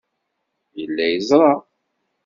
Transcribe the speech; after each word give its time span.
Yella 0.77 1.05
yeẓra. 1.07 1.53